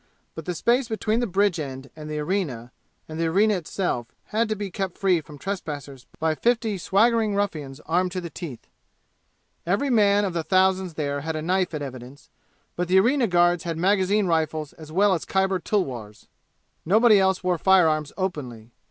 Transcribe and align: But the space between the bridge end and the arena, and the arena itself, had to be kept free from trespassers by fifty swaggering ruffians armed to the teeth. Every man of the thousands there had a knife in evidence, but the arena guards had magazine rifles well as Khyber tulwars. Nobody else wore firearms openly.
But 0.33 0.45
the 0.45 0.55
space 0.55 0.89
between 0.89 1.19
the 1.19 1.27
bridge 1.27 1.59
end 1.59 1.91
and 1.95 2.09
the 2.09 2.17
arena, 2.17 2.71
and 3.07 3.19
the 3.19 3.27
arena 3.27 3.53
itself, 3.55 4.07
had 4.29 4.49
to 4.49 4.55
be 4.55 4.71
kept 4.71 4.97
free 4.97 5.21
from 5.21 5.37
trespassers 5.37 6.07
by 6.17 6.33
fifty 6.33 6.79
swaggering 6.79 7.35
ruffians 7.35 7.79
armed 7.81 8.11
to 8.13 8.19
the 8.21 8.31
teeth. 8.31 8.65
Every 9.63 9.91
man 9.91 10.25
of 10.25 10.33
the 10.33 10.41
thousands 10.41 10.95
there 10.95 11.21
had 11.21 11.35
a 11.35 11.43
knife 11.43 11.71
in 11.75 11.83
evidence, 11.83 12.31
but 12.75 12.87
the 12.87 12.99
arena 12.99 13.27
guards 13.27 13.63
had 13.63 13.77
magazine 13.77 14.25
rifles 14.25 14.73
well 14.91 15.13
as 15.13 15.23
Khyber 15.23 15.59
tulwars. 15.59 16.27
Nobody 16.83 17.19
else 17.19 17.43
wore 17.43 17.59
firearms 17.59 18.11
openly. 18.17 18.71